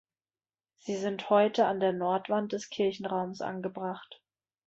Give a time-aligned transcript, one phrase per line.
[0.79, 4.19] Sie sind heute an der Nordwand des Kirchenraums angebracht.